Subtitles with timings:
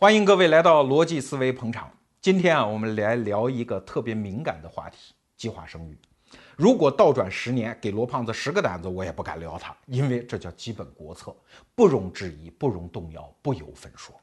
[0.00, 1.90] 欢迎各位来到逻辑思维捧场。
[2.20, 5.98] 今天啊，我们来聊一个特别敏感的话题——计划生育。
[6.54, 11.34] 如果倒转十年，给罗胖子十个胆子，我也不敢聊他，因为这叫基本国策，
[11.74, 14.14] 不容置疑，不容动摇，不由分说。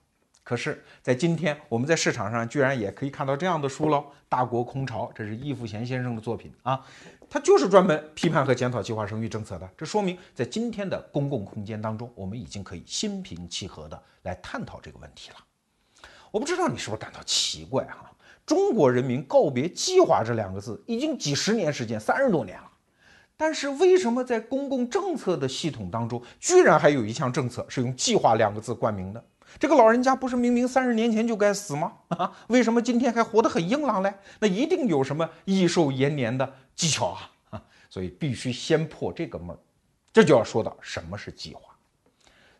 [0.45, 3.97] 可是，在今天，我们在市场上居然也可以看到这样的书喽，
[4.29, 6.79] 《大国空巢》，这是易富贤先生的作品啊，
[7.29, 9.69] 他就是专门批判和检讨计划生育政策的。
[9.77, 15.35] 这说明，在今天的公共空间当中，我们已经可以心平气和的来探讨这个问题了。
[16.35, 18.11] 我不知道你是不是感到奇怪哈？
[18.45, 22.69] 中国人民告别“计划”这两个字已经几十年时间，三十多年了，
[23.37, 29.25] 但是为什么在公共政策的系统当中，居然还有一项政策是用“计划”两个字冠名的？
[29.57, 31.93] 这个老人家不是明明三十年前就该死吗？
[32.09, 34.13] 啊，为什么今天还活得很硬朗嘞？
[34.41, 37.31] 那一定有什么益寿延年的技巧啊！
[37.51, 39.59] 啊，所以必须先破这个闷儿，
[40.11, 41.73] 这就要说到什么是计划。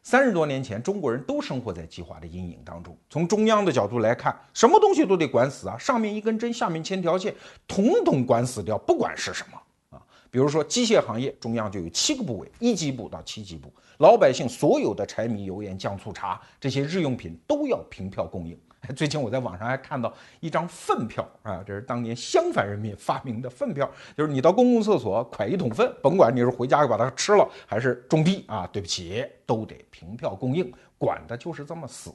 [0.08, 2.96] 三十多年前，中国人都生活在计划的阴影当中。
[3.10, 7.34] 从中央的角度来看，什么东西都得管死啊，上面一根针，下面千条线，
[7.68, 9.60] 统统管死掉，不管是什么
[9.98, 10.00] 啊。
[10.30, 18.56] 比如说机械行业，中央就有七个部委，一级部到七级部，老百姓所有的柴米油盐酱醋茶这些日用品都要凭票供应。
[18.96, 32.14] 最近我在网上还看到一张粪票啊，这是当年襄樊人民发明的粪票，就是你到公共厕所蒯一桶粪，甭管你是回家把它吃了还是种地啊，对不起，都得凭票供应，管的就是这么死。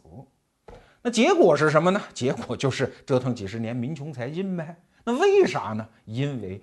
[1.02, 2.00] 那结果是什么呢？
[2.12, 4.76] 结果就是折腾几十年，民穷财尽呗。
[5.04, 5.88] 那为啥呢？
[6.04, 6.60] 因为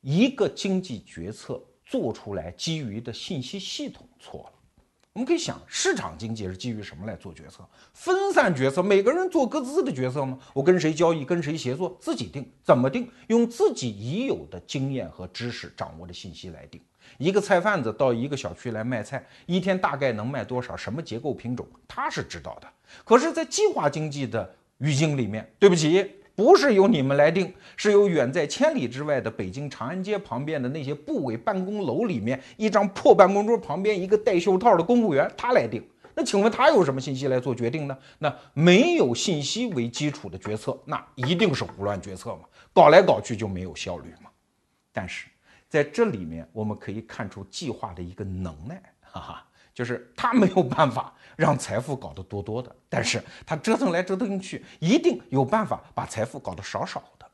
[0.00, 4.55] 一个经济决策做出来基于的信息系统错了。
[5.16, 7.66] 我们可以想，市场经济是基于什么来做决策？
[7.94, 10.38] 分散决策，每个人做各自的决策吗？
[10.52, 13.10] 我跟谁交易，跟谁协作，自己定，怎么定？
[13.28, 16.78] 用自己已有的经验和知识掌握的信息来定。
[17.16, 20.76] 一个菜贩子到一个小区来卖菜，一天大概能卖多少？
[20.76, 22.68] 什么结构品种，他是知道的。
[23.02, 26.10] 可是，在计划经济的语境里面，对不起。
[26.36, 35.82] 不是由你们来定，是由远在千里之外的北京长安街旁边的那些部委办公楼里面一张破办公桌旁边一个戴袖套的公务员他来定。
[36.14, 37.98] 那请问他有什么信息来做决定呢？
[38.18, 42.42] 那没有信息为基础的决策，那一定是胡乱决策嘛？
[42.72, 44.30] 搞来搞去就没有效率嘛？
[44.92, 45.26] 但是
[45.68, 49.45] 在这里面我们可以看出计划的一个能耐，哈哈。
[49.76, 57.26] 就是他没有办法让财富搞得多多的，但是他折腾来折腾去，一定有办法把财富搞得少少的。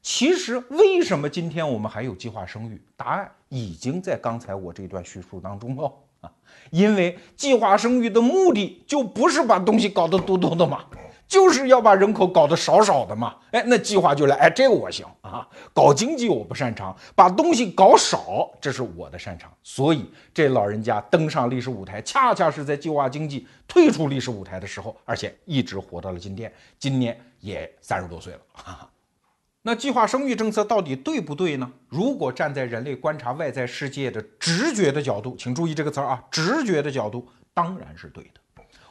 [0.00, 2.80] 其实为什么今天我们还有计划生育？
[2.96, 6.30] 答案已经在刚才我这段叙述当中了啊，
[6.70, 10.84] 因为计划生育的目的就不是把东西搞得多多的嘛。
[11.28, 28.38] 就是要把人口搞得少少的嘛，哎，那计划就来，哎，这个我行啊，搞经济我不擅长，把东西搞少，这是我的擅长，所以这老人家登上历史舞台，恰恰是在计划经济退出历史舞台的时候，而且一直活到了今天，今年也三十多岁了。
[28.54, 28.90] 哈哈。
[29.60, 31.70] 那计划生育政策到底对不对呢？
[31.88, 38.37] 如果站在人类观察外在世界的直觉的角度，请注意这个词儿啊，直觉的角度当然是对的。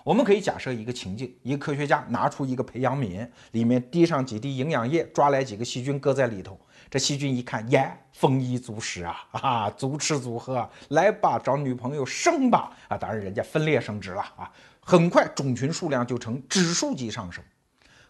[0.07, 6.57] 我们可以假设一个情境：一个科学家拿出一个培养皿，里面滴上几滴营养液，抓来几个细菌搁在里头。
[6.90, 17.44] 这细菌一看，耶，丰衣足食啊， 啊，足吃足喝，来吧，找女朋友生吧，啊，当然人家分裂生殖了啊，很快种群数量就呈指数级上升。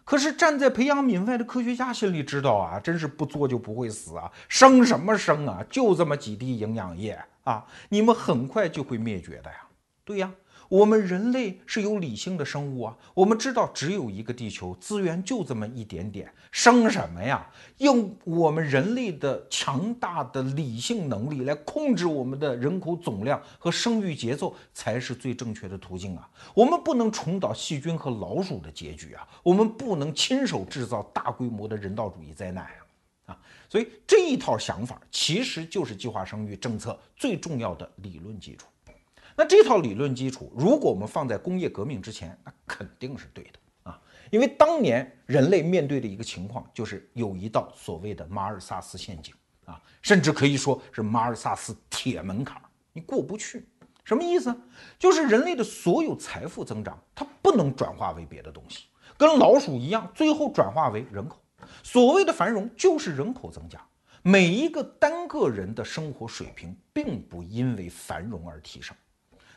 [0.04, 9.56] 可是站在培养皿外的科学家心里知道啊，真是不做就不会死啊，生什么生啊，就这么几滴营养液啊，你们很快就会灭绝的呀。
[10.04, 10.32] 对呀。
[10.68, 17.50] 我们人类是有理性的生物啊，我们知道只有一个地球，资源就这么一点点，生什么呀？
[17.78, 26.28] 用我们人类的强大的理性能力来控制我们的人口总量和生育节奏，才是最正确的途径啊！
[26.54, 29.26] 我们不能重蹈细菌和老鼠的结局啊！
[29.42, 33.32] 我们不能亲手制造大规模的人道主义灾难啊！
[33.32, 33.38] 啊，
[33.70, 38.66] 所以这一套想法其实就是计划生育政策最重要的理论基础。
[39.38, 43.50] 那这套理论基础，如果我们放在工业革命之前，那肯定是对的
[43.84, 49.32] 啊，因为当年人类面对的一个情况，就是有一道所谓的马尔萨斯陷阱
[49.64, 52.60] 啊，甚至可以说是马尔萨斯铁门槛，
[52.92, 53.64] 你过不去。
[54.02, 54.52] 什么意思？
[54.98, 58.86] 就是人类的所有财富增长，它不能转化为别的东西，
[59.16, 61.38] 跟老鼠一样，最后转化为人口。
[61.84, 63.80] 所谓的繁荣，就是人口增加，
[64.22, 68.96] 每一个单个人的生活水平，并不因为繁荣而提升。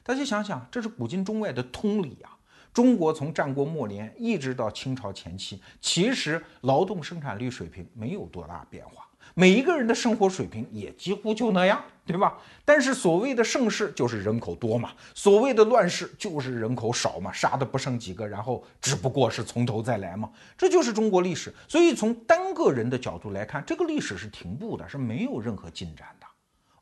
[0.04, 2.38] 大家想想，这是古今中外的通理啊！
[2.74, 12.40] 中国从战国末年一直到清朝前期，其实劳动生产率水平没有多大变化，每一个人的生活水平也几乎就那样，对吧？
[12.66, 21.54] 但是所谓的盛世就是人口多嘛，所谓的乱世就是人口少嘛，杀的不剩几个，然后只不过是从头再来嘛，这就是中国历史。
[21.68, 26.26] 所以从单个人的角度来看，这个历史是停步的，是没有任何进展的。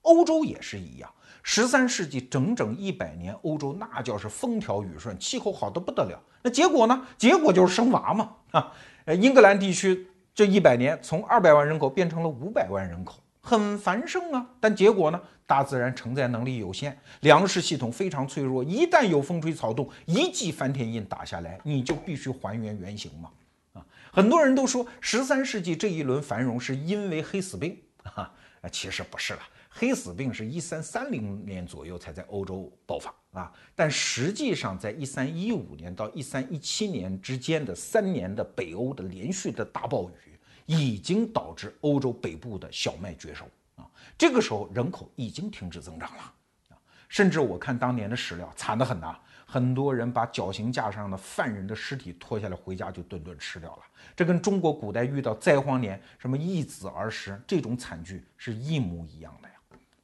[0.04, 1.12] 欧洲也是一样，
[1.44, 6.22] 十三世纪整整一百年，欧洲那叫是风调雨顺，气候好的不得了。
[6.44, 7.08] 那结果呢？
[7.18, 8.72] 结果就是生娃嘛啊！
[9.06, 14.46] 呃，英格兰地区这一百年从二百万人口变成了五百万人口，很繁盛啊。
[14.60, 15.20] 但结果呢？
[15.46, 23.32] 大自然承载能力有限，粮食系统非常脆弱，一旦有风吹草动，一记翻天印打下来，你就必须还原原形嘛
[23.74, 23.84] 啊！
[24.14, 28.32] 很多人都说十三世纪这一轮繁荣是因为黑死病啊，
[28.72, 29.40] 其实不是了。
[29.80, 43.46] 黑死病是一三三零年左右才在欧洲爆发啊，但实际上在一三一五年到一三一七年之间的三年的北欧的连续的大暴雨，已经导致欧洲北部的小麦绝收
[43.78, 43.88] 啊。
[44.18, 46.34] 这个时候人口已经停止增长了
[46.72, 46.76] 啊，
[47.08, 49.18] 甚至我看当年的史料惨得很呐。
[49.46, 53.84] 很多人把绞刑架上的犯人的尸体拖下来回家就顿顿吃掉了，
[54.16, 59.49] 这跟中国古代遇到灾荒年什么一子而食这种惨剧是一模一样的。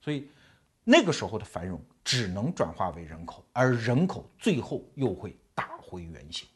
[0.05, 0.29] 所以，
[0.83, 6.47] 那个时候的繁荣只能转化为人口，而人口最后又会打回原形。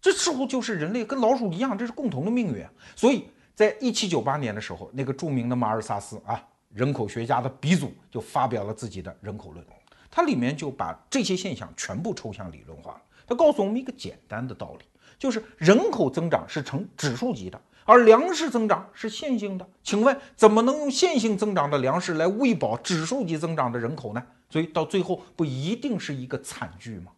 [0.00, 2.66] 这似乎就是人类跟老鼠一样，这是共同的命运。
[2.96, 9.64] 所以在一七九八年的时候，那个著名的马尔萨斯啊，人口学家的鼻祖就发表了自己的人口论，
[10.10, 13.02] 它里面就把这些现象全部抽象理论化了。
[13.28, 14.84] 他告诉我们一个简单的道理，
[15.20, 17.60] 就是人口增长是呈指数级的。
[17.84, 24.22] 而粮食增长是线性的，请问怎么能用线性增长的粮食来喂饱指数级增长的人口呢？
[24.48, 27.12] 所以到最后不一定是一个惨剧吗？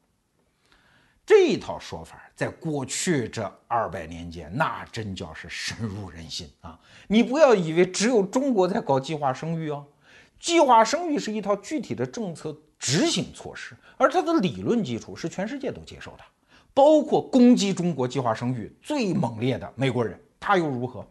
[1.25, 6.79] 这一套说法在过去这二百年间，那真叫是深入人心啊！
[7.09, 9.85] 你不要以为只有中国在搞计划生育哦，
[10.39, 16.25] 计划生育是一套具体的政策执行措施，而它的理论基础是全世界都接受的，
[16.73, 20.19] 包括攻击中国计划生育最猛烈的美国人。
[20.47, 21.05] 他又如何？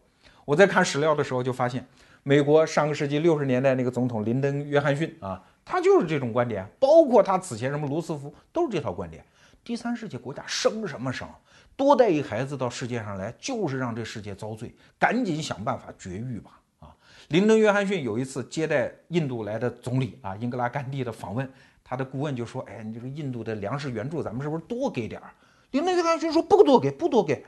[0.46, 1.86] 我在看史料的时候就发现，
[2.22, 9.22] 美国上个世纪六十年代那个总统林登·约翰逊啊，他就是这种观点，包括他此前什么罗斯福都是这套观点。
[9.62, 11.28] 第三世界国家生什么生？
[11.76, 16.58] 多带一孩子到世界上来，就是让这世界遭罪，赶紧想办法绝育吧！
[16.80, 16.96] 啊，
[17.28, 21.46] 林登·约翰逊有一次接待印度来的总理啊，英格拉甘地的访问，
[21.84, 25.30] 他的顾问就说：“哎，你这个印度的粮食援助，咱们是不是多给点儿？”
[25.72, 27.44] 林登·约翰逊说：“不多给，不多给。”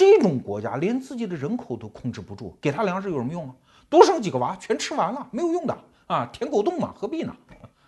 [0.00, 3.54] 这种国家连自己的人口都控制不住，给他粮食有什么用啊？
[3.90, 6.24] 多生几个娃，全吃完了，没有用的啊！
[6.32, 7.36] 填狗洞嘛，何必呢？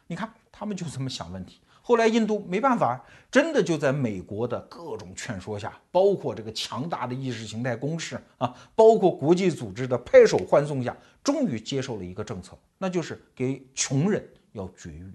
[0.06, 1.62] 你看他们就这么想问题。
[1.80, 10.94] 后来印度没办法，真的就在美国的各种劝说下，包括这个强大的意识形态攻势啊，包括国际组织的拍手欢送下，
[11.24, 14.22] 终于接受了一个政策，那就是给穷人
[14.52, 15.10] 要绝育，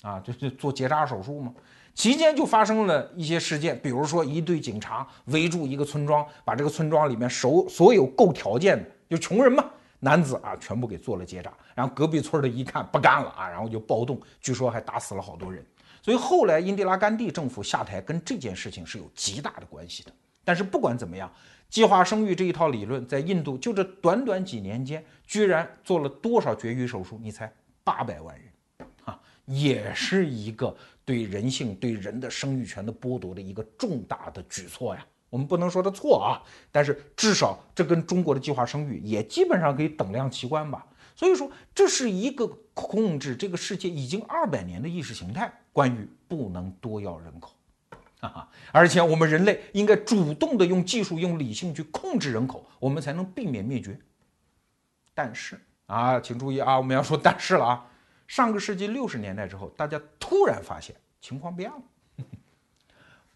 [0.00, 1.52] 啊，就是做结扎手术嘛。
[1.94, 9.64] 期间就发生了一些事件，比如说一队警察围住一个村庄，把这个村庄里面所所有够条件的，就穷人嘛，
[10.00, 11.52] 男子啊，全部给做了结扎。
[11.74, 15.64] 然后隔壁村的一看不干了啊，然后就暴动，据说还打死了好多人。
[16.00, 20.12] 所以后来印第拉甘地政府下台跟这件事情是有极大的关系的。
[20.44, 21.30] 但是不管怎么样，
[21.68, 27.18] 计划生育这一套理论在印度就这短短几年间，居然做了多少绝育手术？
[27.22, 27.52] 你猜？
[27.84, 30.76] 八百万人，啊，也是一个。
[31.04, 40.86] 对人性、对人的生育权的剥夺的一个重大的举措呀，我们不能说它错啊，但是至少这跟中国的计划生育也基本上可以等量齐观吧。
[41.14, 47.50] 所以说，这是一个控制这个世界已经二百年的意识形态，关于不能多要人口，
[48.20, 53.98] 哈哈，而且我们人类应该主动的用技术、用理性去控制人口，我们才能避免灭绝。
[55.14, 57.86] 但是啊，请注意啊，我们要说但是了啊。
[58.26, 61.82] 上个世纪六十年代之后，大家突然发现情况变了。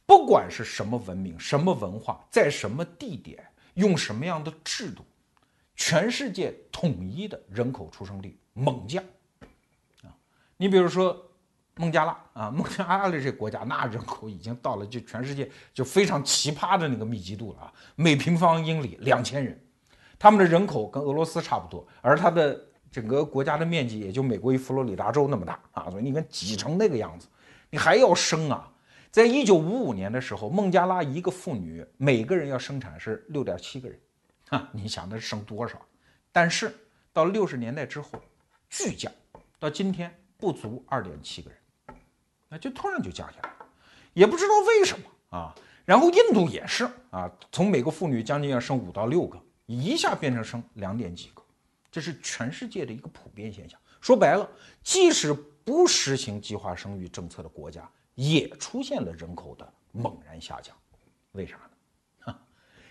[0.07, 5.05] 不管是什么文明、什么文化，在什么地点，用什么样的制度，
[5.75, 9.02] 全世界统一的人口出生率猛降。
[10.02, 10.14] 啊，
[10.57, 11.28] 你比如说
[11.75, 19.61] 孟加拉啊，孟加拉的这国家，那人口已经到了就全世界就非常奇葩的那个密集度了啊，每平方英里两千人，
[20.19, 22.64] 他们的人口跟俄罗斯差不多，而他的。
[22.90, 27.26] 整个国家的面积也就美国一佛罗里达州那么大啊，所以你看挤成那个样子，
[27.71, 28.73] 你还要生啊？
[29.11, 33.99] 在一九五五年的时候，孟加拉一个妇女每个人要生产是六点七个人，
[34.49, 35.81] 哈，你想那生多少？
[36.33, 36.75] 但是
[37.12, 38.11] 到六十年代之后
[38.69, 39.12] 巨降，
[39.59, 41.59] 到今天不足二点七个人，
[42.49, 43.66] 那就突然就降下来了，
[44.12, 45.55] 也不知道为什么啊。
[45.85, 49.40] 然后印度也是啊，从每个妇女将近要生五到六个。
[49.69, 51.43] 一下变成生两点几个，
[51.97, 53.81] 这是全世界的一个普遍现象。
[54.03, 54.47] 说白了，
[54.83, 60.76] 即使不实行计划生育政策的国家，也出现了人口的猛然下降。
[61.33, 62.37] 为啥呢？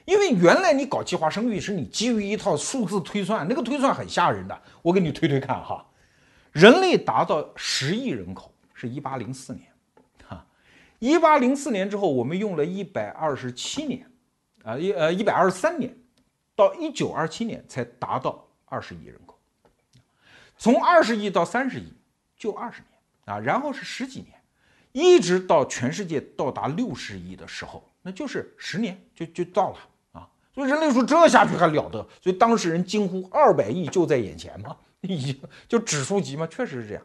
[0.05, 4.59] 因为原来你搞计划生育是你基于一套数字推算，那个推算很吓人的。
[4.81, 5.85] 我给你推推看哈，
[6.51, 9.67] 人类达到十亿人口是一八零四年。
[10.27, 10.43] 哈
[10.97, 14.11] 一八零四年之后，我们用了一百二十七年，
[14.63, 15.95] 啊一呃一百二十三年，
[16.55, 19.37] 到一九二七年才达到二十亿人口。
[20.57, 21.93] 从二十亿到三十亿
[22.37, 24.33] 就二十年啊，然后是十几年，
[24.91, 29.77] 一直到全世界到达六十亿的时候，那就是十年就就到了
[30.13, 30.29] 啊。
[30.53, 32.07] 所以人类说这下去还了得？
[32.21, 37.03] 所以当事人惊呼二百亿就在眼前嘛，已经就指数级嘛，确实是这样。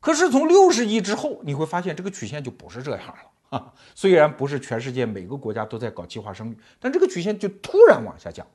[0.00, 3.72] 可是从六十亿之后，你会发现这个曲线就不是这样了啊！
[3.94, 8.46] 虽然不是全世界每个国家都在搞计划生育，但这个曲线就突然往下降。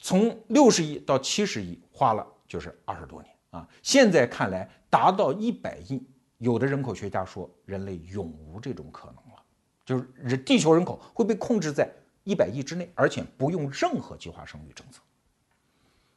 [0.00, 3.68] 从六十亿到七十亿，花了就是二十多年啊！
[3.82, 6.02] 现在看来，达到一百亿，
[6.38, 9.42] 有的人口学家说人类永无这种可能了，
[9.84, 11.88] 就是人地球人口会被控制在
[12.24, 15.00] 一百亿之内，而且不用任何计划生育政策。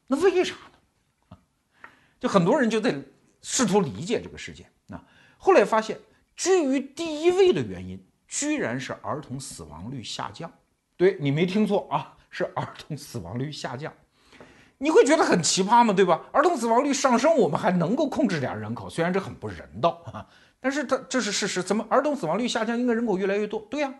[0.06, 0.78] 那为啥呢？
[1.28, 1.38] 啊，
[2.18, 3.00] 就很多人就在。
[3.46, 4.98] 试图理解这个事件，那
[5.36, 5.98] 后来发现
[6.34, 10.50] 居于第一位的原因居然是儿童死亡率下降。
[10.96, 13.92] 对你没听错啊，是儿童死亡率下降。
[14.78, 15.94] 你会觉得很奇葩吗？
[15.94, 16.20] 对吧？
[16.32, 20.26] 儿童死亡率上升，我们还能够控制点人口，虽然这很不人道啊，
[20.58, 21.62] 但是它这是事实。
[21.62, 23.60] 怎么儿童死亡率下降，应该人口越来越多？
[23.70, 23.94] 对呀，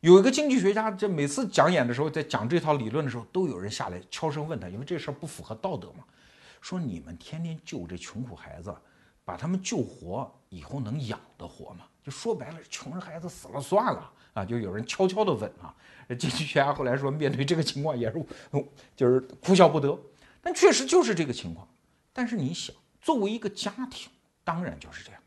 [0.00, 6.04] 有一个经济学家，这每次讲演的时候，在讲这套理论的时候，都有人下来悄声问他，因为这事儿不符合道德嘛。
[6.60, 8.72] 说你们天天救这穷苦孩子，
[9.24, 11.86] 把他们救活以后能养得活吗？
[12.04, 14.44] 就说白了，穷人孩子死了算了啊！
[14.44, 15.74] 就有人悄悄的问啊。
[16.18, 18.24] 经济学家后来说，面对这个情况也是，
[18.96, 19.98] 就是哭笑不得。
[20.40, 21.68] 但确实就是这个情况。
[22.12, 24.10] 但是你想，作为一个家庭，
[24.42, 25.20] 当然就是这样。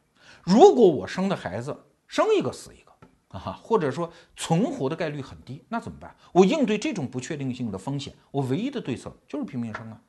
[0.43, 6.13] 如果我生的孩子生一个死一个啊，或者说存活的概率很低，那怎么办？
[6.33, 10.01] 我应对这种不确定性的风险，我唯一的对策就是拼命生啊。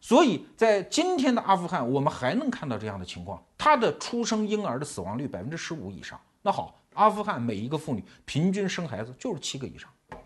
[0.00, 6.20] 所以在今天的阿富汗，我们还能看到这样的情况：他的出生婴儿的死亡率百分之十五以上。
[6.42, 9.90] 那好，阿富汗每一个妇女平均生孩子就是七个以上。
[10.10, 10.18] 啊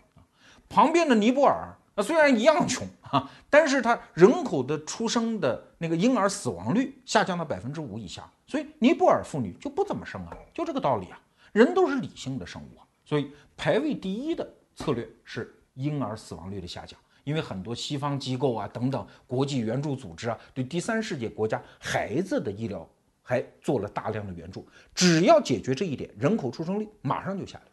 [0.69, 11.17] 旁边的尼泊尔，那虽然一样穷啊，但是它人口的出生的那个婴儿死亡率下降到百分之五以下，所以尼泊尔妇女就不怎么生啊，就这个道理啊。
[11.53, 14.45] 人都是理性的生物啊，所以排位第一的
[14.75, 16.99] 策略是婴儿死亡率的下降。
[17.23, 22.87] 因为很多西方机构啊等等国际援助组织啊，对第三世界国家孩子的医疗
[23.27, 24.65] 还做了大量的援助。
[24.95, 27.65] 只要解决这一点，人口出生率马上就下来。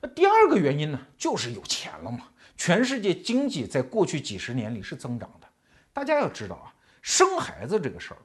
[0.00, 2.28] 那第二个原因呢，就是有钱了嘛。
[2.56, 5.48] 全世界经济在过去几十年里是增长的。
[5.92, 8.18] 大家要知道啊，生孩子这个事儿，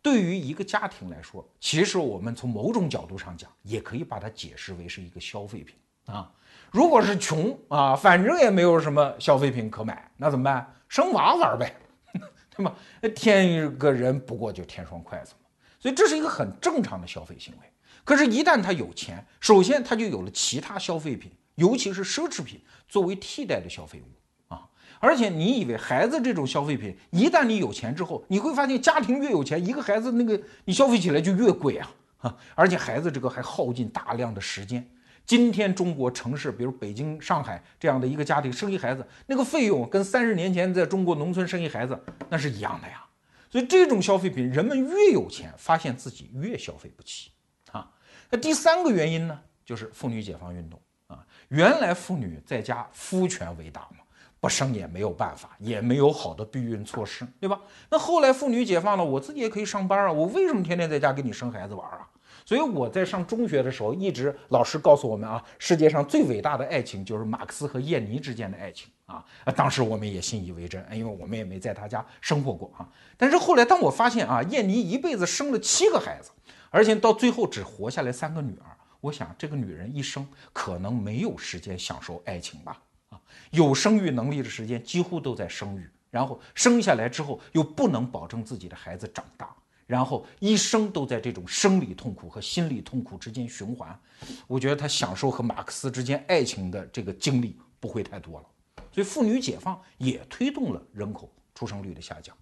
[0.00, 6.32] 对于一个家庭来说，其实我们从某种角度上讲，也可以把它解释为是一个消费品啊。
[6.70, 10.74] 如果是穷啊，反正也没有什么消费品可买，那怎么办？
[10.88, 11.76] 生娃玩呗，
[12.56, 12.74] 对吗？
[13.14, 15.34] 添一个人不过就添双筷子，
[15.82, 17.66] 所以这是一个很正常的消费行为。
[18.04, 24.62] 可是，一旦他有钱，首先他就有了其他消费品，尤其是奢侈品作为替代的消费物啊。
[25.00, 32.36] 而且，你以为孩子这种消费品，一旦你有钱之后，你会发现家庭越有钱，一个孩子那个你消费起来就越贵啊啊！
[32.54, 34.88] 而且孩子这个还耗尽大量的时间。
[35.24, 41.96] 今天中国城市，比如北京、上海这样的一个家庭生一孩子，那个费用跟三十年前在中国农村生一孩子
[42.28, 43.04] 那是一样的呀。
[43.52, 47.30] 所以这种消费品，人们越有钱，发现自己越消费不起
[47.70, 47.92] 啊。
[48.30, 51.22] 那第三个原因呢，就是妇女解放运动啊。
[51.48, 53.98] 原来妇女在家夫权为大嘛，
[54.40, 57.60] 不生也没有办法，也没有好的避孕措施，对吧？
[57.90, 62.08] 那后来妇女解放了，我自己也可以上班啊，我为什么天天在家给你生孩子玩啊？
[62.44, 69.24] 所以我在上中学的时候，一直老师告诉我们啊，世界上最伟大的爱情就是马克思和燕妮之间的爱情啊。
[69.56, 72.88] 当时我们也信以为真，因为我们也没在他家生活过啊。
[73.16, 76.30] 但是后来当我发现啊，燕妮一辈子生了七个孩子，
[76.70, 82.80] 而且到最后只活下来三个女儿，我想这个女人一生可能没有时间享受爱情吧？
[83.10, 83.20] 啊，
[83.50, 89.54] 有生育能力的时间几乎都在生育，然后生下来之后又不能保证自己的孩子长大。
[89.86, 93.98] 然后一生都在这种生理痛苦和心理痛苦之间循环，
[94.46, 98.46] 我觉得他享受和马克思之间爱情的这个经历不会太多了。
[98.90, 102.34] 所以妇女解放也推动了人口出生率的下降。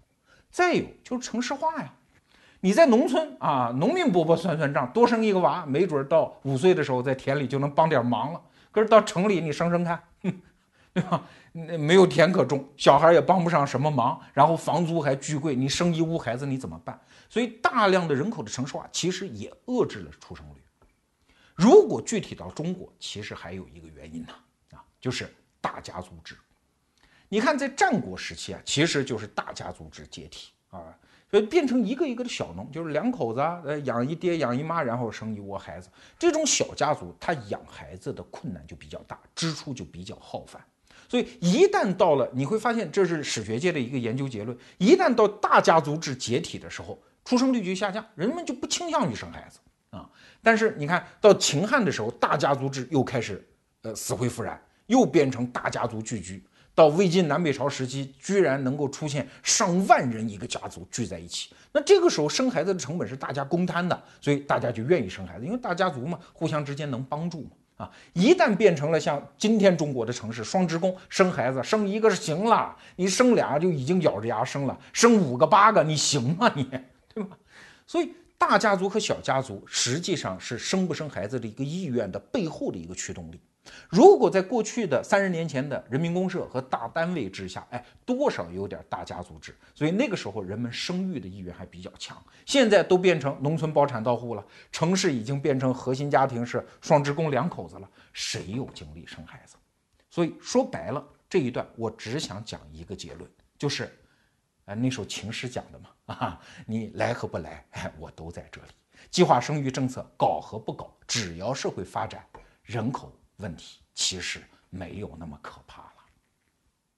[0.49, 1.93] 再有就是城市化呀，
[2.59, 8.41] 你在农村啊，农民伯伯算算账，多生一个娃，没准到五岁的时候在田里就能帮点忙了。
[8.69, 10.33] 可是到城里你生生看，哼，
[10.93, 11.23] 对吧？
[11.53, 16.99] 没有田可种，小孩也帮不上什么忙，然后房租还巨贵，你生一屋孩子你怎么办？
[17.31, 20.61] 所以大量的人口的城市化其实也遏制了出生率。
[21.55, 24.33] 如果具体到中国，其实还有一个原因呢，
[24.71, 26.35] 啊，就是大家族制。
[27.29, 30.93] 你看，在战国时期啊，其实就是大家族制解体啊，
[31.29, 35.87] 所以变成一个一个的小农，就是两口子啊，呃，养一爹养一妈，然后生一窝孩子。
[36.19, 40.61] 这种小家族，他养孩子的困难就比较大，支出就比较浩繁。
[41.07, 49.59] 所以一旦到了，你会发现这是史学界的一个研究结论：一旦到大家族制解体的时候，出生率就下降，人们就不倾向于生孩子
[49.89, 50.09] 啊。
[50.41, 53.47] 但是你看到秦汉的时候，大家族制又开始
[53.83, 56.43] 呃死灰复燃，又变成大家族聚居。
[56.73, 67.49] 到魏晋南北朝时期，居然能够出现上万人一个家族聚在一起，那这个时候生孩子的成本是大家公摊的，所以大家就愿意生孩子，因为大家族嘛，互相之间能帮助嘛。
[67.75, 76.69] 啊，一旦变成了像今天中国的城市，双职工生孩子，生一个是行了，你生俩就已经咬着牙生了，生五个八个你行吗你，
[77.91, 83.41] 所以大家族和小家族实际上是生不生孩子的一个意愿的背后的一个驱动力。
[83.89, 92.17] 如果在过去的三十年前的人民公社和大单位之下，哎，多少有点大家族制，所以那个时候人们生育的意愿还比较强。
[92.45, 99.57] 现在都变成农村包产到户了，城市已经变成核心家庭是双职工两口子了，谁有精力生孩子？
[100.09, 103.93] 所以说白了，这一段我只想讲一个结论，就是，
[104.73, 108.67] 那首情诗讲的嘛，啊，你来和不来，哎，我都在这里。
[109.09, 112.25] 计划生育政策搞和不搞，只要社会发展，
[112.63, 113.11] 人口。
[113.37, 115.91] 问题其实没有那么可怕了。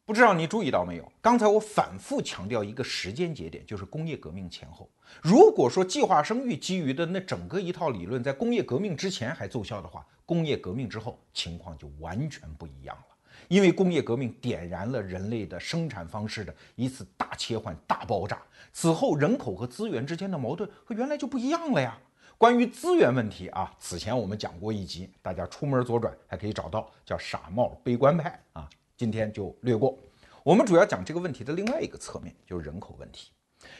[0.05, 1.09] 不知道你注意到没有？
[1.21, 4.89] 刚才我反复强调一个时间节点，就是工业革命前后。
[5.21, 13.12] 如果说计划生育基于的那整个一套理论在工业革命之前还奏效的话，工业革命之后情况就完全不一样了。
[13.53, 18.41] 因为工业革命点燃了人类的生产方式的一次大切换、大爆炸。
[18.71, 21.95] 此后人口和资源之间的矛盾和原来就不一样了呀。
[22.35, 28.67] 关于资源问题啊，此前我们讲过一集，大家出门左转还可以找到，叫傻帽悲观派啊。
[28.97, 29.95] 今天就略过。
[30.43, 33.29] 我们主要讲这个问题的另外一个侧面，就是人口问题。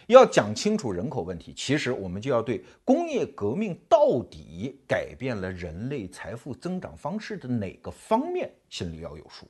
[0.06, 9.48] 要讲清楚人口问题，其实我们就要对工业革命到底改变了人类财富增长方式的哪个方面，心里要有数。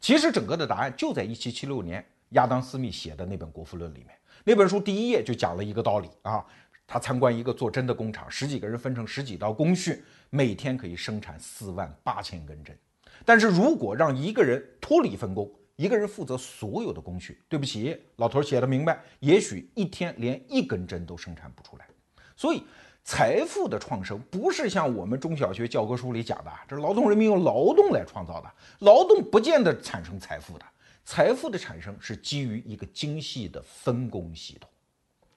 [0.00, 4.16] 其实整个的答案就在1776年亚当·斯密写的那本《国富论》里面。
[4.44, 6.44] 那本书第一页就讲了一个道理啊。
[6.92, 12.76] 他参观一个做针的工厂，十几个人分成十几道工序，每天可以生产四万八千根针。
[13.24, 21.86] 但是如果让一个人脱离分工，一个人负责所有的工序，对不起，老头写的明白，也许一天连一根针都生产不出来。
[22.34, 22.64] 所以，
[23.04, 30.64] 财富的创生不是像我们中小学教科书里讲的，这劳动人民用劳动来创造的，劳动不见得产生财富的，
[31.04, 34.70] 财富的产生是基于一个精细的分工系统。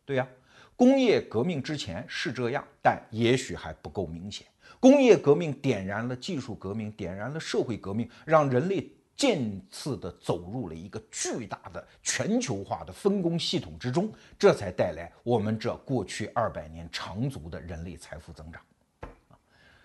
[0.05, 0.27] 对呀。
[0.75, 4.47] 工业革命之前是这样，但也许还不够明显。
[4.79, 8.91] 工业革命点燃了技术革命，点燃了社会革命，让人类
[9.23, 18.61] 渐次地走入了一个巨大的全球化的分工系统之中，这才带来我们这过去二百年长足的人类财富增长。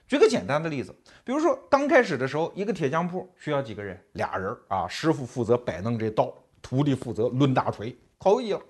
[0.09, 3.97] 举个简单的例子，比如说刚开始的时候，一个铁匠铺需要几个人？
[4.15, 8.61] 俩人啊，师傅负责摆弄这刀，徒弟负责抡大锤，可以了。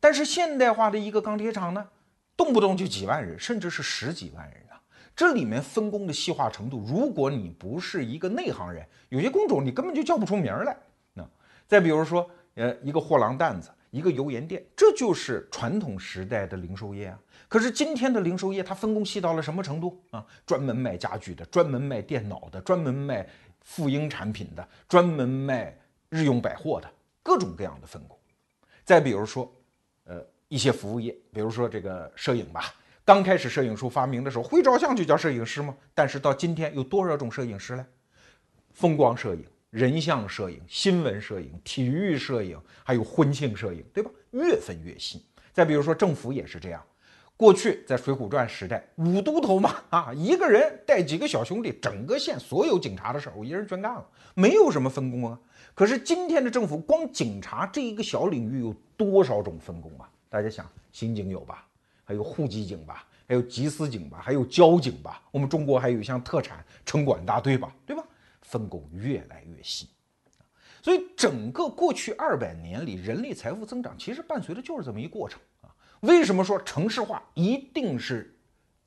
[0.00, 1.86] 但是现代化的一个钢铁厂呢，
[2.34, 4.62] 动不动就几万人，甚至是十几万人！
[5.14, 10.76] 这里面分工的细化程度，如果你不是一个内行人，有些工种你根本就叫不出名来。
[11.14, 11.28] 那
[11.66, 17.18] 再比如说，呃，一个货郎担子，一个油盐店，这就是传统时代的零售业啊。
[17.48, 20.26] 可是今天的零售业，它分工细到了什么程度啊？
[20.46, 23.28] 专门卖家具的，专门卖电脑的，专门卖
[23.60, 25.76] 妇婴产品的，专门卖
[26.08, 26.90] 日用百货的，
[27.22, 28.18] 各种各样的分工。
[28.84, 29.50] 再比如说。
[30.04, 35.74] 呃，一些服务业，比如说这个摄影吧，刚开始摄影术发明的时候，会照相就叫摄影师吗？
[35.94, 37.84] 但是到今天有多少种摄影师嘞？
[38.72, 44.10] 风光摄影、人像摄影、新闻摄影、体育摄影，还有婚庆摄影，对吧？
[44.30, 45.24] 越分越细。
[45.52, 46.80] 再比如说政府也是这样，
[47.36, 55.38] 过去在《水浒传》时代，五都头嘛，啊，一个人带几个小兄弟，整个县所有警察的事儿，我一人全干了，没有什么分工啊。
[55.74, 60.08] 可是今天的政府，光警察这一个小领域有多少种分工啊？
[60.30, 61.66] 大家想，刑警有吧？
[62.12, 63.08] 还有户籍警吧？
[63.26, 64.20] 还有缉私警吧？
[64.22, 65.22] 还有交警吧？
[65.30, 67.74] 我们中国还有一项特产城管大队吧？
[67.86, 68.04] 对吧？
[68.42, 69.88] 分工越来越细，
[70.82, 75.72] 所以整个过去二百年里，人类财富增长其实伴随的就是这么一过程啊。
[76.00, 78.36] 为什么说城市化一定是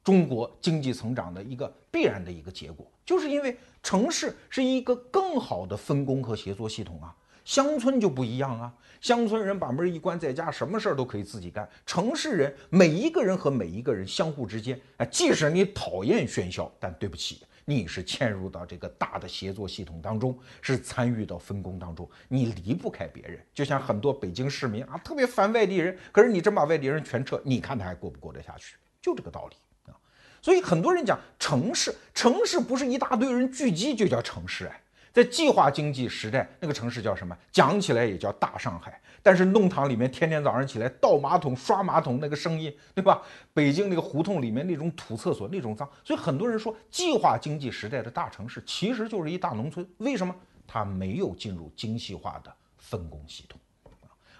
[0.03, 7.15] 中国经济成长的一个必然的一个结果，就是因为城市是一个更好的分工和协作系统啊。
[7.45, 11.69] 乡村就不一样啊，乡村人把门一关，在家什么事儿都可以自己干。
[11.85, 23.39] 城市人每一个人和每一个人相互之间，哎，即使你讨厌喧嚣，但对不起，你是嵌入到这个大的协作系统当中，是参与到分工当中，你离不开别人。
[23.53, 28.75] 就像很多北京市民啊，特别烦外地人，可是你真把外地人全撤，你看他还过不过得下去？
[28.99, 29.93] 就这个道理啊。
[30.41, 34.81] 所以很多人讲城市，城市不是一大堆人聚集就叫城市哎。
[35.15, 37.33] 在计划经济时代，那个城市叫什么？
[37.49, 38.99] 讲起来也叫大上海。
[39.23, 43.21] 但是弄堂里面天天早上起来倒马桶、刷马桶那个声音，对吧？
[43.53, 49.87] 北京那个胡同里面那种土厕所那种脏，所以很多人说，计划经济时代的大城市其实就是一大农村。
[49.99, 50.35] 为什么？
[50.67, 53.57] 它没有进入精细化的分工系统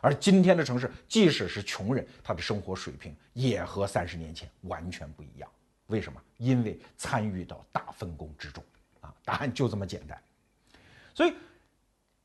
[0.01, 5.49] 而今天的城市，即使是穷人，他的生活水平也和三十年前完全不一样。
[5.87, 6.21] 为什么？
[6.37, 8.61] 因为参与到大分工之中
[8.99, 9.13] 啊！
[9.23, 10.21] 答案就这么简单。
[11.15, 11.33] 所以，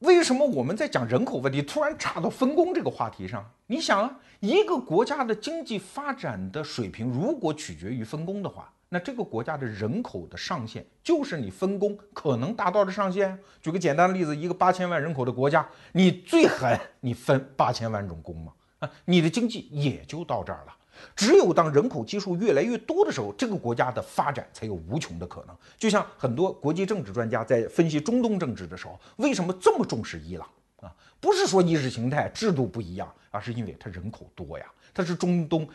[0.01, 3.49] 为什么我们在讲人口问题，突然插到分工这个话题上？
[3.69, 13.39] 你想啊，一个国家的经济发展的水平，如果取决于分工的话，那这个国家的人口的上限就是你分工可能达到的上限。
[13.63, 18.53] 举个简单的例子，一个八千万人口的国家，你最狠，你分八千万种工嘛？
[18.81, 20.77] 啊，你的经济也就到这儿了。
[21.15, 25.57] 只有当人口基数越来越多的时候，这个国家的发展才有无穷的可能。
[25.77, 30.49] 就像很多国际政治专家在分析中东政治的时候，为什么这么重视伊朗
[30.81, 30.93] 啊？
[31.21, 35.69] 不是说意识形态制度不一样，而是因为它人口多呀，它是中东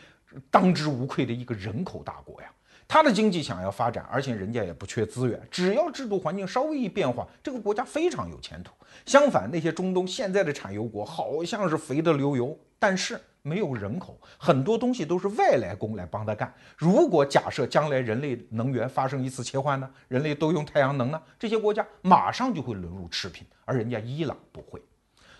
[0.50, 2.48] 当之无愧的一个人口大国呀。
[2.88, 8.72] 它的经济想要发展，而且人家也不缺资源，只要制度环境稍微一变化，这个国家非常有前途。
[9.04, 13.20] 相反，那些中东现在的产油国好像是肥得流油，但是。
[13.46, 16.52] 没有人口，很多东西都是外来工来帮他干。
[16.76, 19.88] 如果假设将来人类能源发生一次切换呢？
[20.08, 21.22] 人类都用太阳能呢？
[21.38, 24.82] 这些国家马上就会沦入赤贫，而人家伊朗不会。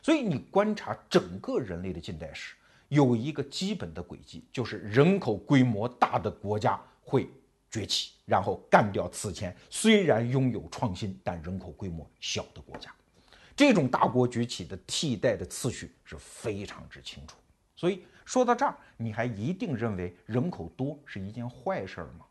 [0.00, 2.54] 所以你观察整个人类的近代史，
[2.90, 7.28] 有一个基本的轨迹，就是人口规模大的国家会
[7.68, 12.88] 崛起，然后干掉此前虽然拥有创新但人口规模小的国家。
[13.56, 17.36] 这种大国崛起的替代的次序是非常之清楚。
[17.76, 22.24] 所以说到这儿，你还一定认为人口多是一件坏事儿吗？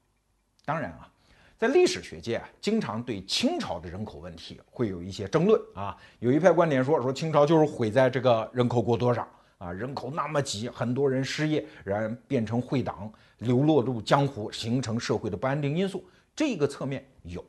[0.66, 1.10] 当然啊，
[1.58, 5.96] 在历史学界啊，经常对清朝的人口问题会有一些争论啊。
[6.20, 9.28] 有一派观点说，说清朝就是毁在这个人口过多上
[9.60, 16.04] 啊，人口那么挤，很多人失业，然变成会党，流落入江湖，形成社会的不安定因素。
[16.36, 17.46] 这个侧面有，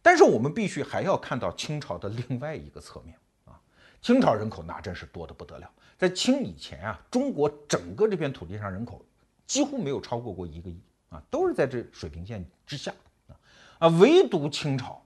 [0.00, 3.60] 但是我们必须还要看到清朝的另外一个侧面啊，
[4.00, 5.70] 清朝人口那真是多得不得了。
[6.00, 9.04] 在清以前啊，中国整个这片土地上人口
[9.46, 12.90] 几乎没有超过过一个亿啊，都是在这水平线之下
[13.28, 13.36] 啊
[13.80, 15.04] 啊，唯独清朝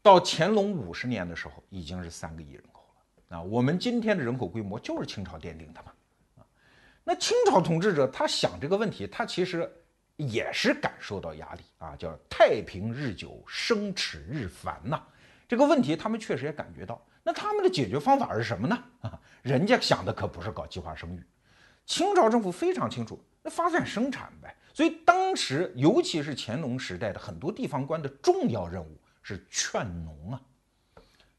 [0.00, 2.82] 到乾隆五十年的时候已经是三个亿人口
[3.28, 5.92] 了啊，我们今天的人口规模就是清朝奠定的嘛
[6.38, 6.40] 啊，
[7.04, 9.70] 那清朝统治者他想这个问题，他其实
[10.16, 15.02] 也是感受到压力啊，叫太平日久，生齿日繁呐，
[15.46, 16.98] 这个问题他们确实也感觉到。
[17.30, 18.76] 那他们的解决方法是什么呢？
[19.02, 21.22] 啊，人家想的可不是搞计划生育，
[21.86, 24.52] 清朝政府非常清楚，那发展生产呗。
[24.74, 30.42] 所以当时，尤其是乾隆时代的很多地方官的重要任务是劝农啊，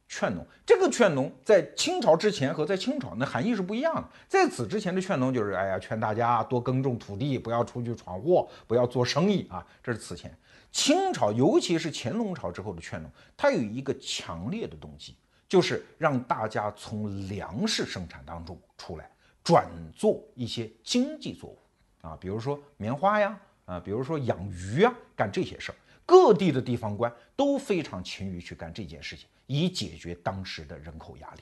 [0.08, 0.48] 劝农。
[0.66, 4.08] 这个劝农在清朝之前和在清朝那含义是不一样的。
[4.30, 10.34] 在此之前的劝农就是，哎呀，劝大家多耕种土地，不要出去闯祸，不要做生意啊，这是此前。
[10.72, 15.18] 清朝，尤其是乾隆朝之后的劝农，它有一个强烈的动机。
[15.52, 19.12] 就是让大家从粮食生产当中出来，
[19.44, 21.60] 转做一些经济作物
[22.00, 25.76] 啊，比如说棉花呀，啊，比如说养鱼啊，干这些事儿。
[26.06, 31.42] 各地的地方官都非常勤于去干这件事情，以解决当时的人口压力。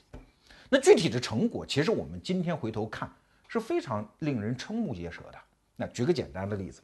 [0.69, 3.07] 那具体的成果，其实我们今天回头看
[3.47, 5.37] 是非常令人瞠目结舌的。
[5.75, 6.81] 那举个简单的例子，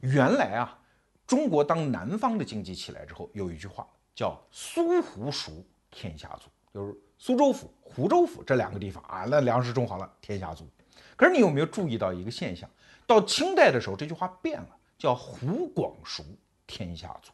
[0.00, 0.78] 原来啊，
[1.26, 6.48] 中国当南方的经济起来之后，有一句话叫“苏湖熟，天下足”。
[6.74, 10.68] 就是苏州府、湖州府这两个地方啊，那粮食种好了，天下足。
[11.14, 12.68] 可是你有没有注意到一个现象？
[13.06, 16.24] 到清代的时候，这句话变了，叫湖广熟，
[16.66, 17.30] 天下足。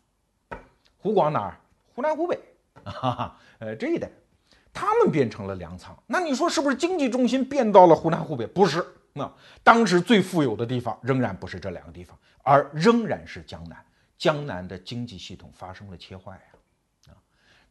[0.98, 1.58] 湖广哪儿？
[1.94, 2.38] 湖南、湖北，
[2.84, 4.10] 哈哈，呃，这一带，
[4.74, 5.96] 他们变成了粮仓。
[6.06, 8.46] 那你说是不是经济重心变到了湖南、湖北？
[8.46, 9.32] 不是，那
[9.64, 13.82] 当时最富有的地方仍然不是这两个地方，而仍然是江南。
[14.18, 16.42] 江南的经济系统发生了切换呀。
[17.08, 17.16] 啊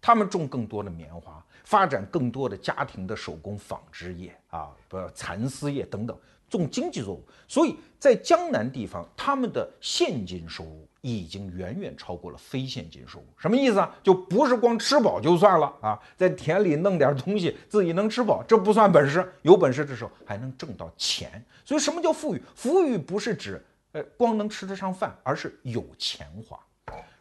[0.02, 6.18] 他们种更多的棉花，发展更多的家庭的手工纺织业啊，不蚕丝业等等，
[6.50, 7.24] 种经济作物。
[7.48, 13.26] 所以在江南地方，他们的现金收入已经远远超过了非现金收入。
[13.38, 13.96] 什么意思啊？
[14.04, 19.32] 就不是光吃饱就算了啊，在田里弄点东西，自己能吃饱，这不算本事。
[19.42, 21.44] 有本事的时候还能挣到钱。
[21.66, 22.42] 所以什么叫富裕？
[22.56, 26.60] 富裕不是指呃光能吃得上饭，而是有钱花。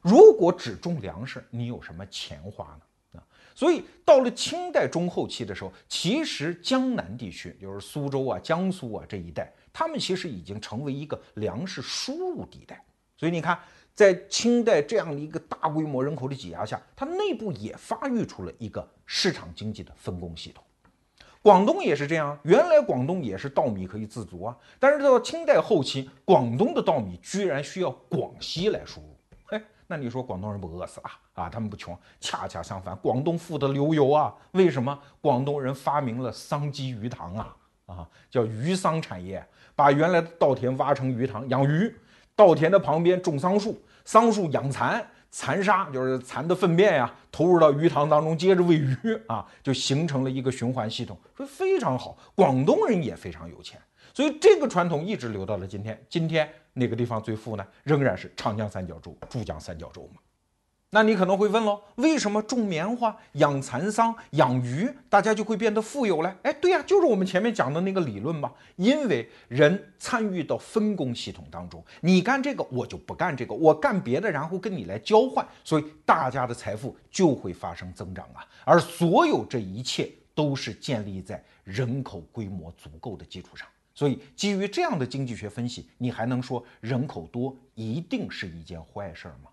[0.01, 2.81] 如果只种粮食，你有什么钱花呢？
[3.59, 12.81] 所以到了清代中后期的时候，其实江南地区，就是苏州啊、江苏啊这一带，他们其实已经成为一个粮食输入地带。
[13.16, 13.59] 所以你看，
[13.97, 20.62] 在清代这样的一个大规模人口的挤压下，它内部也发育出了一个市场经济的分工系统。
[21.42, 29.17] 广东也是这样，原来广东也是稻米可以自足啊，但是到清代后期，广东的稻米居然需要广西来输入。
[29.90, 31.11] 那你说广东人不饿死啊？
[31.33, 34.35] 啊，他们不穷，恰恰相反，广东富得流油啊！
[34.53, 34.96] 为什么？
[35.22, 39.42] 广东人发明了桑基鱼塘啊，啊，叫鱼桑产业，
[39.74, 41.90] 把原来的稻田挖成鱼塘养鱼，
[42.37, 48.94] 稻田的旁边种桑树，桑树养蚕，蚕沙就是蚕的粪便呀，投入到鱼塘当中，接着喂鱼
[49.27, 52.14] 啊，就形成了一个循环系统，说非常好。
[52.35, 53.81] 广东人也非常有钱，
[54.18, 55.96] 所以这个传统一直留到了今天。
[56.09, 56.52] 今天。
[56.72, 57.64] 哪个地方最富呢？
[57.85, 60.20] 仍然是长江三角洲、珠江三角洲嘛。
[60.90, 66.35] 那你可能会问喽，为什么种棉花、养蚕桑、养鱼，大家就会变得富有嘞？
[66.42, 68.52] 哎，对呀，就是我们前面讲的那个理论嘛。
[68.74, 78.44] 因为人参与到分工系统当中，你干这个，我就不干这个，我干别的，然后跟你来交换，所以大家的财富就会发生增长啊。
[78.64, 83.68] 而所有这一切都是建立在人口规模足够的基础上。
[83.98, 89.50] 所以，基于这样的经济学分析，你还能说人口多一定是一件坏事吗？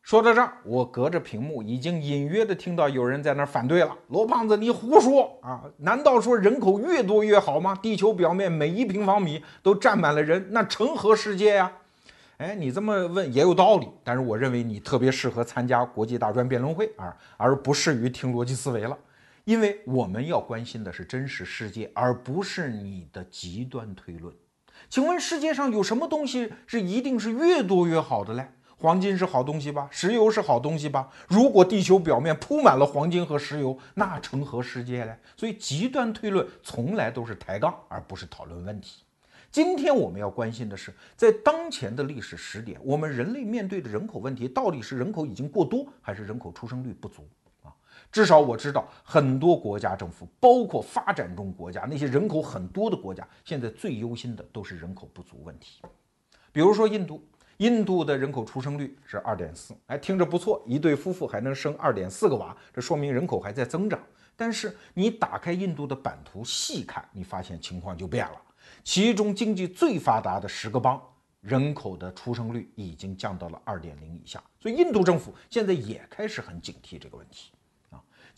[0.00, 3.94] 说到这儿，我隔着屏幕已经隐约的听到有人在那儿反对了。
[4.08, 5.62] 罗胖子，你胡说啊！
[5.76, 7.74] 难道说人口越多越好吗？
[7.82, 11.70] 地球表面每一平方米都站满了人，那成何世界呀？
[12.38, 18.96] 哎，你这么问也有道理，但是我认为你特别适合参加国际大专辩论会啊，而不适于听逻辑思维了。
[19.48, 24.36] 因为我们要关心的是真实世界，而不是你的极端推论。
[24.90, 28.50] 请问世界上有什么东西是一定是越多越好的嘞？
[28.76, 29.88] 黄金是好东西吧？
[29.90, 31.08] 石油是好东西吧？
[31.28, 35.18] 如果地球表面铺满了黄金和石油，那成何世界嘞？
[35.34, 39.02] 所以极端推论从来都是抬杠，而不是讨论问题。
[39.50, 47.26] 今天我们要关心的是，在当前的历史时点，我们人类面对的人口问题到底是人口已经过多，还是人口出生率不足？
[48.10, 55.82] 至少我知道，很多国家政府，包括发展中国家那些人口很多的国家，现在最忧心的都是人口不足问题。
[56.50, 57.22] 比如说印度，
[57.58, 64.00] 印度的人口出生率是二点四，哎，听着不错，一对夫妇还能生二点四个娃，这说明人口还在增长。
[64.34, 68.40] 但是你打开印度的版图细看，你发现情况就变了。
[68.82, 71.00] 其中经济最发达的十个邦，
[71.40, 77.50] 人口的出生率已经降到了二点零以下，所以印度政府现在也开始很警惕这个问题。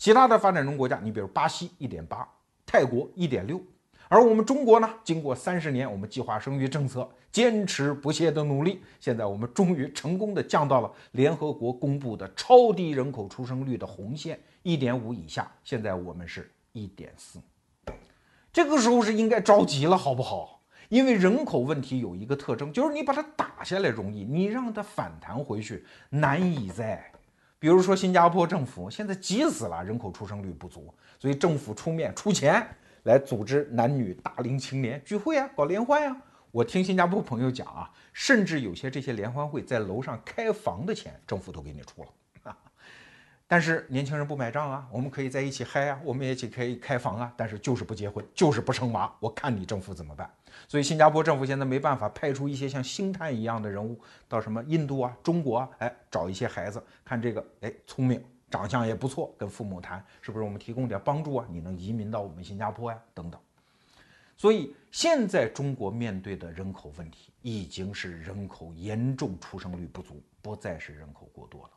[0.01, 2.27] 其他的发展中国家，你比如巴西一点八，
[2.65, 3.61] 泰国一点六，
[4.07, 17.39] 而我们中国呢，经过三十年我们计划生育政策坚持不懈的努力，现在我们终于成功的降到了联合国公布的超低人口出生率的红线一点五以下，现在我们是一点四，
[18.51, 20.61] 这个时候是应该着急了，好不好？
[20.89, 27.11] 因为人口问题有一个特征，就是你把它打下来容易，你让它反弹回去难以再。
[27.61, 32.67] 比如说，新加坡政府现在急死了，人口出生率不足，所以政府出面出钱
[33.03, 36.17] 来组织男女大龄青年聚会啊，搞联欢啊。
[36.49, 42.55] 我听新加坡朋友讲啊，甚至有些这些联欢会在楼上开房的钱，政府都给你出了。
[43.47, 50.27] 但是年轻人不买账啊，我们可以在一起嗨啊，我们也一起可以开房啊，但是就是不结婚，就是不生娃，我看你政府怎么办。
[50.67, 61.45] 所以新加坡政府现在没办法派出一些像星探一样的人物到什么印度啊、中国啊，哎，找一些孩子，看这个，哎，聪明，长相也不错，跟父母谈，是不是我们提供点帮助啊？
[61.49, 62.99] 你能移民到我们新加坡呀？
[63.13, 63.39] 等等。
[64.37, 71.69] 所以现在中国面对的人口问题已经是人口严重出生率不足，不再是人口过多了。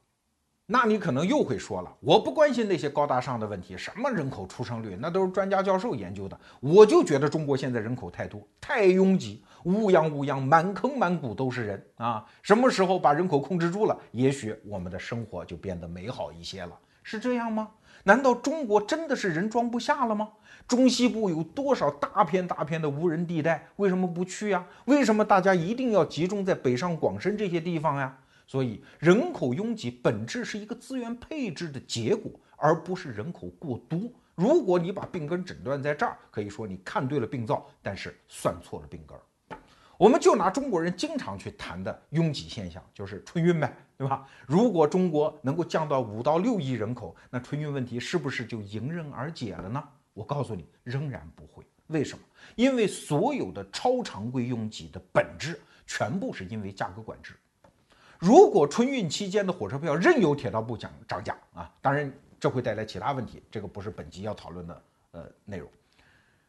[0.67, 6.39] 那你可能又会说了，我不关心那些高大上的问题，什么人口出生率，那都是专家教授研究的。
[6.61, 12.25] 我就觉得中国现在人口太多，太拥挤，乌泱乌泱，满坑满谷都是人啊！
[12.43, 16.73] 什么时候把人口控制住了，也许我们的生活就变得美好一些了，
[17.03, 17.69] 是这样吗？
[18.05, 20.31] 难道中国真的是人装不下了吗？
[20.67, 24.65] 中西部有多少大片大片的无人地带，为什么不去呀？
[24.87, 28.17] 为什么大家一定要集中在北上广深这些地方呀？
[28.47, 34.01] 所以，人口拥挤本质是一个资源配置的结果，而不是人口过多。
[34.35, 39.23] 如果你把病根诊断在这儿，可以说你看对了病灶，但是算错了病根儿。
[39.97, 44.29] 我们就拿中国人经常去谈的拥挤现象，就是春运呗，对吧？
[44.45, 49.83] 如果中国能够降到五到六亿人口，那春运问题是不是就迎刃而解了呢？
[50.13, 51.65] 我告诉你，仍然不会。
[51.87, 52.25] 为什么？
[52.57, 57.35] 因为所有的超常规拥挤的本质，全部是因为价格管制。
[58.25, 62.11] 如果春运期间的火车票任由铁道部涨涨价啊，当然
[62.41, 65.69] 这会带来其他问题，这个不是本集要讨论的呃内容。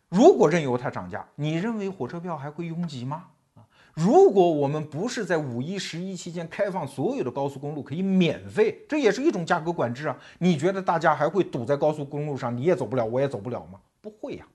[0.08, 3.26] 如果任由它涨价，你认为火车票还会拥挤吗？
[3.56, 3.60] 啊，
[3.94, 10.18] 如果我们不是在五一、十一期间开放所有的高速公路可以免费，这也是一种价格管制啊。
[10.38, 13.78] 你觉得大家还会堵在高速公路上，你也走不了，我也走不了吗？
[14.00, 14.48] 不会呀。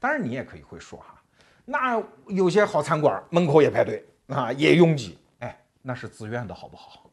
[0.00, 1.22] 当然你也可以会说哈，
[1.64, 5.16] 那有些好餐馆门口也排队啊，也拥挤。
[5.82, 7.10] 那是自愿的好不好？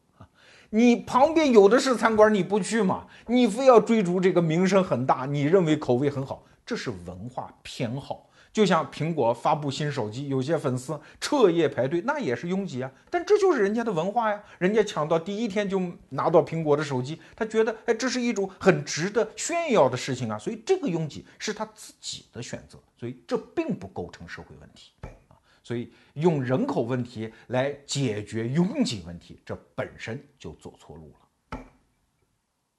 [0.70, 3.06] 你旁边有的是餐馆，你不去吗？
[3.28, 6.44] 你非要追逐这个名声很大，你认为口味很好。
[6.66, 12.90] 这是文化偏好，就像苹果发布新手机，有些粉丝彻夜排队，那也是拥挤啊。
[13.08, 20.36] 但这就是人家的文化呀，人家抢到第一天就拿到苹果的手机，他觉得哎，这是一种很值得炫耀的事情啊。
[20.36, 24.90] 所以这个拥挤是他自己的选择，所以这并不构成社会问题。
[25.66, 31.60] 所以用人口问题来解决拥挤问题，这本身就走错路了。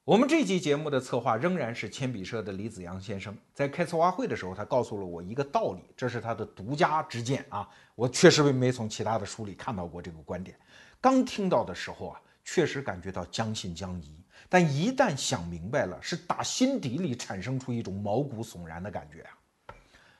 [0.05, 3.37] 我们这期节目的策划仍然是铅笔社的李子阳先生。
[3.53, 7.67] 在开策划会的时候，他告诉了我一个道理，这是他的独家之见啊。
[7.93, 10.57] 我确实没从其他的书里看到过这个观点。
[11.01, 14.15] 刚听到的时候啊，确实感觉到将信将疑。
[14.47, 19.75] 但一旦想明白了，是打心底里产生出一种毛骨悚然的感觉啊。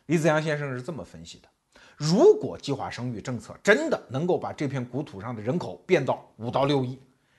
[0.08, 1.48] 李子阳先生是这么分析的：
[1.98, 6.98] 如果计划生育政策真的能够把这片国土上的人口变到五到六亿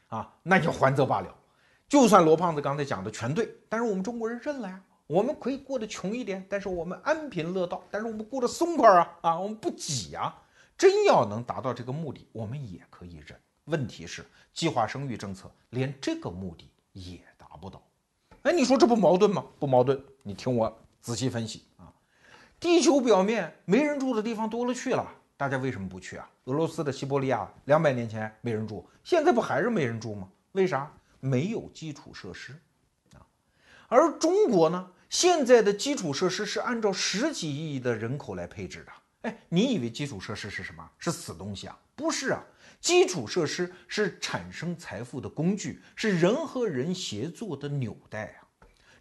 [0.08, 1.32] 啊，那就还则罢了。
[1.88, 4.82] 就算罗胖子刚才讲的全对，但是我们中国人认了呀。
[5.06, 10.42] 我们可以过得穷一点，但是我们安贫乐道，但是我们过得松快啊啊，我们不挤啊。
[10.76, 13.40] 真要能达到这个目的，我们也可以忍。
[13.64, 17.82] 问题是，计划生育政策连这个目的也达不到。
[18.42, 19.44] 哎，你说这不矛盾吗？
[19.58, 19.98] 不矛盾。
[20.22, 21.62] 你听我仔细分析。
[22.60, 26.28] 地球表面没人住的地方多了去了，大家为什么不去啊？
[26.44, 30.28] 俄罗斯的西伯利亚两百年前没人住，现在不还是没人住吗？
[30.52, 30.92] 为啥？
[31.20, 32.52] 没有基础设施，
[33.14, 33.22] 啊，
[33.88, 38.92] 而中国呢，现在的基础设施是按照十几亿的人口来配置的。
[39.22, 40.88] 哎，你以为基础设施是什么？
[40.96, 41.76] 是死东西啊？
[41.96, 42.40] 不是啊，
[42.80, 48.37] 基础设施是产生财富的工具，是人和人协作的纽带。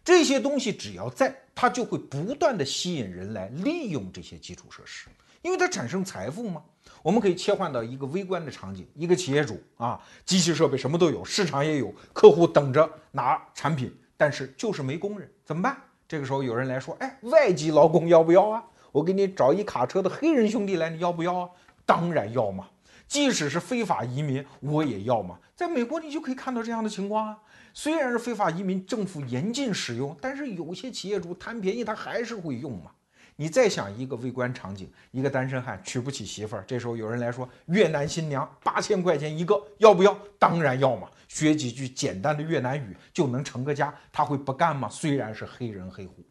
[0.08, 5.06] 这些东西只要在，它就会不断的吸引人来利用这些基础设施，
[5.42, 6.62] 因为它产生财富嘛。
[7.02, 15.76] 我们可以切换到一个微观的场景，一个企业主啊，机器设备什么都有，市场也有，客户等着拿产品，但是就是没工人，怎么办？
[16.08, 18.64] 这个时候有人来说，哎，外籍劳工要不要啊？
[18.92, 21.50] 我给你找一卡车的黑人兄弟来，你要不要啊？
[21.84, 22.66] 当然要嘛，
[23.06, 25.38] 即使是非法移民，我也要嘛。
[25.54, 27.38] 在美国，你就可以看到这样的情况啊。
[27.80, 32.90] 虽然是非法移民，政府严禁使用，但是有些企业主贪便宜，他还是会用嘛。
[33.36, 40.18] 你再想一个微观场景，一个单身汉娶不起媳妇儿，这时候有人来说越南新娘八千块钱一个，要不要？
[40.40, 44.88] 当然要嘛，学几句简单的越南语就能成个家，他会不干吗？
[44.88, 46.26] 虽然是黑人黑户，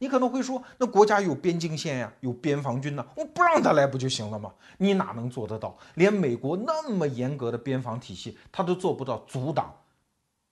[0.00, 4.52] 你可能会说，那国家有边境线呀，有边防军呢，我不让他来不就行了吗？
[4.78, 5.78] 你哪能做得到？
[5.94, 9.72] 连美国那么严格的边防体系，他都做不到阻挡。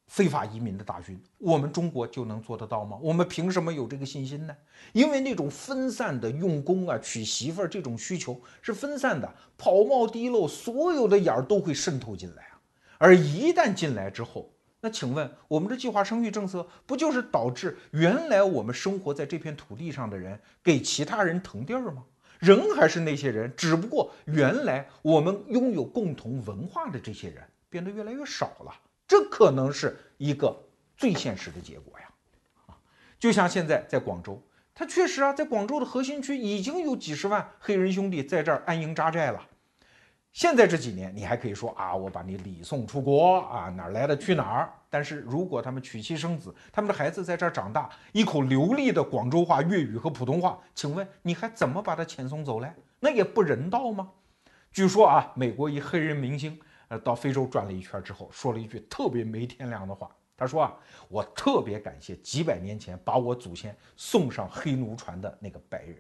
[0.07, 2.97] 非法移民的大军，我们中国就能做得到吗？
[3.03, 4.57] 我们凭什么有这个信心呢？
[4.93, 12.61] 因为那种分散的用工啊、娶媳妇儿这种需求是分散的，跑冒滴漏，所有的眼儿都会渗透进来啊。
[12.99, 14.49] 而一旦进来之后，
[14.81, 22.05] 那请问我们的计划生育政策不就是导致原来我们生活在这片土地上的人给其他人腾地儿吗？
[22.39, 28.73] 人还是那些人，只不过原来我们拥有共同文化的这些人变得越来越少了。
[29.07, 30.65] 这可能是一个
[30.97, 32.07] 最现实的结果呀，
[32.67, 32.75] 啊，
[33.19, 34.43] 就像现在在广州，
[34.75, 39.41] 它确实啊，在广州的核心区已经有几十万黑人兄弟在这儿安营扎寨了。
[40.33, 44.71] 现在这几年，你还可以说啊，我把你礼送出国啊，哪儿来的去哪儿。
[44.91, 52.71] 但是如果他们娶妻生子，他们的孩子在这儿长大，一口流利的广州话、粤语和普通话，请问你还怎么把他遣送走嘞？
[53.01, 54.11] 那也不人道吗？
[54.73, 56.59] 据说啊，美国一黑人明星。
[56.89, 60.11] 呃，到非洲转了一圈之后，说了一句特别没天良的话。
[60.37, 60.75] 他说啊，
[61.09, 65.97] 我特别感谢几百年前把我祖先送上黑奴船的那个白人。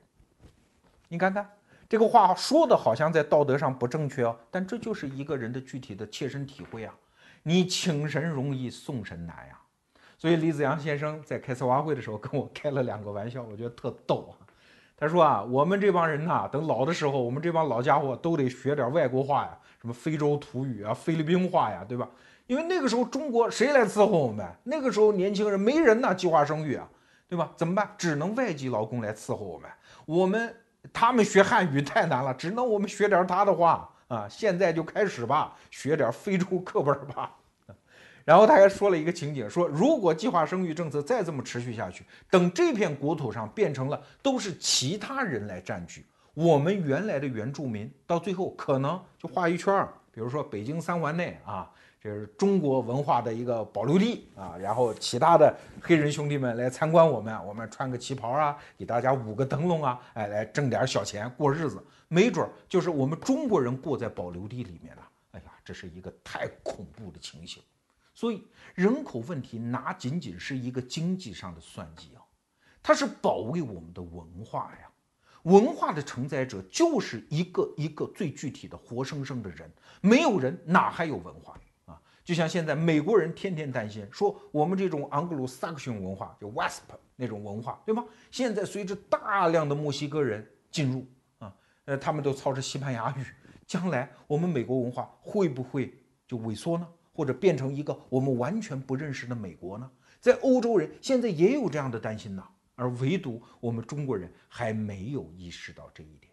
[1.09, 1.49] 你看看
[1.89, 6.95] 这个话说的好像在道德上不正确哦，但这就是一个人的具体的切身体会啊。
[7.43, 9.59] 你请神容易送神难呀。
[10.19, 14.45] 所以李子阳先生在开策划会的时候跟我开了两个玩笑，我觉得特逗啊。
[14.97, 22.09] 他说啊，我们这帮人呐，等老的时候，我们这帮老家伙都得学点外国话呀，什么非洲土语啊、菲律宾话呀，对吧？
[22.49, 24.45] 因为那个时候中国谁来伺候我们？
[24.65, 26.89] 那个时候年轻人没人呐，计划生育啊，
[27.29, 27.53] 对吧？
[27.57, 27.89] 怎么办？
[27.97, 29.71] 只能外籍劳工来伺候我们。
[30.05, 30.53] 我们
[30.93, 34.27] 他们学汉语太难了，只能我们学点他的话啊。
[34.29, 37.33] 现在就开始吧，学点非洲课本吧。
[38.27, 46.05] 然后他还说了一个情景，说如果计划生育政策再这么持续下去，等这片国土上变成了都是其他人来占据，
[46.37, 51.73] 我们原来的原住民到最后可能就画一圈儿，比如说北京三环内啊。
[51.99, 65.09] 这是中国文化的一个保留地啊，然后其他的黑人兄弟们来参观我们，我们穿个旗袍啊，给大家舞个灯笼啊，哎，来挣点小钱过日子，没准儿就是我们中国人过在保留地里面了。
[65.33, 67.61] 哎呀，这是一个太恐怖的情形。
[68.15, 72.23] 所以人口问题哪仅仅是一个经济上的算计啊，
[72.85, 74.86] 它是保卫我们的文化呀。
[75.47, 79.71] 文化的承载者就是一个一个最具体的活生生的人，
[80.01, 82.01] 没有人哪还有文化啊？
[82.25, 86.81] 就像现在美国人天天担心说我们这种盎格鲁撒克逊文化，就 WASP
[87.15, 88.05] 那种文化，对吗？
[88.33, 91.07] 现在随着大量的墨西哥人进入
[91.39, 93.25] 啊，呃，他们都操着西班牙语，
[93.69, 95.95] 将来我们美国文化会不会
[96.27, 96.89] 就萎缩呢？
[97.13, 99.89] 或者变成一个我们完全不认识的美国呢？
[100.21, 102.45] 在欧洲人现在也有这样的担心呢，
[102.77, 106.33] 而唯独我们中国人还没有意识到这一点。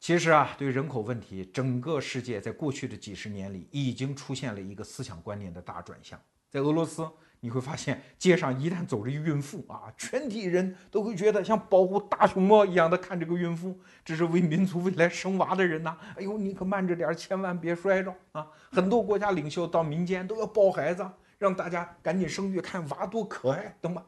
[0.00, 6.18] 其实啊，对人口问题，整个世界在过去的几十年里已经出现了一个思想观念的大转向。
[6.48, 7.06] 在俄罗斯，
[7.40, 15.98] 你会发现街上一旦走着孕妇啊，全体人都会觉得像保护大熊猫一样的看这个孕妇，这是为民族未来生娃的人呐。
[16.16, 18.46] 哎呦，你可慢着点，千万别摔着啊！
[18.70, 24.02] 很多国家领袖到民间都要抱孩子，让大家赶紧生育，看娃多可爱，懂吗？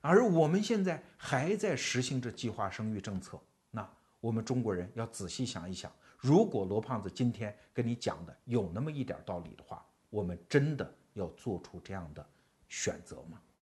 [0.00, 3.38] 而我们现在还在实行着计划生育政策。
[3.70, 3.88] 那
[4.20, 12.26] 我们中国人要仔细想一想，如果罗胖子今天跟你讲的有那么一点道理的话，我们真的要做出这样的
[12.68, 13.40] 选择吗？